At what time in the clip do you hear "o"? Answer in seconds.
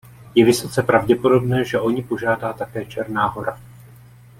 1.79-1.89